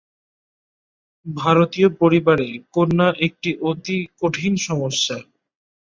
[1.25, 5.17] ভারতীয় পরিবারে কন্যা একটি অতি কঠিন সমস্যা।